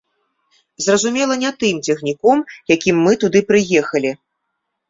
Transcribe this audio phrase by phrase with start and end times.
[0.85, 2.39] Зразумела, не тым цягніком,
[2.75, 4.11] якім мы туды прыехалі.